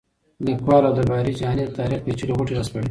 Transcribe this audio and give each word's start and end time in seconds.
لیکوال 0.45 0.83
عبدالباري 0.89 1.33
جهاني 1.39 1.63
د 1.65 1.71
تاریخ 1.79 1.99
پېچلې 2.05 2.33
غوټې 2.37 2.53
راسپړي. 2.55 2.79